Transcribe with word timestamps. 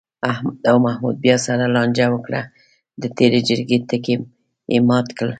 احمد 0.31 0.57
او 0.69 0.77
محمود 0.85 1.15
بیا 1.23 1.37
سره 1.45 1.65
لانجه 1.75 2.05
وکړه، 2.11 2.41
د 3.01 3.03
تېرې 3.17 3.39
جرگې 3.47 3.77
ټکی 3.89 4.15
یې 4.71 4.79
مات 4.89 5.07
کړ. 5.17 5.27